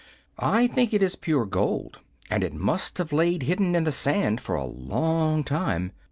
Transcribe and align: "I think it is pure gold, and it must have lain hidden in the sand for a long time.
"I 0.39 0.65
think 0.65 0.95
it 0.95 1.03
is 1.03 1.15
pure 1.15 1.45
gold, 1.45 1.99
and 2.31 2.43
it 2.43 2.55
must 2.55 2.97
have 2.97 3.13
lain 3.13 3.41
hidden 3.41 3.75
in 3.75 3.83
the 3.83 3.91
sand 3.91 4.41
for 4.41 4.55
a 4.55 4.65
long 4.65 5.43
time. 5.43 5.91